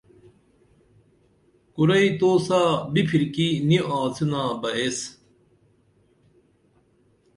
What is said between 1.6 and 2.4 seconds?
کُرئی تو